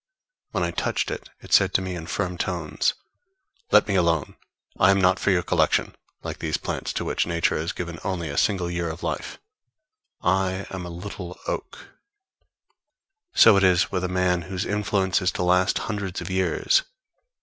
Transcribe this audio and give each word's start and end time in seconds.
When 0.49 0.63
I 0.63 0.71
touched 0.71 1.11
it, 1.11 1.29
it 1.41 1.53
said 1.53 1.75
to 1.75 1.81
me 1.83 1.93
in 1.93 2.07
firm 2.07 2.35
tones: 2.35 2.95
_Let 3.71 3.87
me 3.87 3.93
alone; 3.93 4.35
I 4.79 4.89
am 4.89 4.99
not 4.99 5.19
for 5.19 5.29
your 5.29 5.43
collection, 5.43 5.95
like 6.23 6.39
these 6.39 6.57
plants 6.57 6.91
to 6.93 7.05
which 7.05 7.27
Nature 7.27 7.55
has 7.59 7.71
given 7.71 7.99
only 8.03 8.27
a 8.27 8.35
single 8.35 8.67
year 8.67 8.89
of 8.89 9.03
life. 9.03 9.37
I 10.23 10.65
am 10.71 10.87
a 10.87 10.89
little 10.89 11.37
oak_. 11.45 11.89
So 13.35 13.55
it 13.57 13.63
is 13.63 13.91
with 13.91 14.03
a 14.03 14.07
man 14.09 14.41
whose 14.49 14.65
influence 14.65 15.21
is 15.21 15.31
to 15.33 15.43
last 15.43 15.77
for 15.77 15.83
hundreds 15.83 16.19
of 16.19 16.31
years. 16.31 16.81